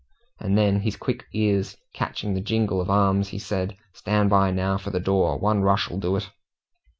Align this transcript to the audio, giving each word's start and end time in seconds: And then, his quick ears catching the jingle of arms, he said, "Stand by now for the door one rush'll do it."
And 0.39 0.57
then, 0.57 0.79
his 0.79 0.95
quick 0.95 1.27
ears 1.31 1.77
catching 1.93 2.33
the 2.33 2.41
jingle 2.41 2.81
of 2.81 2.89
arms, 2.89 3.27
he 3.27 3.37
said, 3.37 3.77
"Stand 3.93 4.31
by 4.31 4.49
now 4.49 4.79
for 4.79 4.89
the 4.89 4.99
door 4.99 5.37
one 5.37 5.61
rush'll 5.61 5.99
do 5.99 6.15
it." 6.15 6.27